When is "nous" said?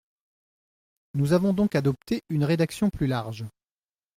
1.13-1.33